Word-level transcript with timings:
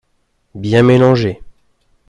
Bien 0.55 0.81
mélanger 0.81 1.43